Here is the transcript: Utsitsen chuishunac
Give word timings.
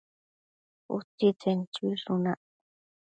Utsitsen 0.95 1.59
chuishunac 1.73 2.41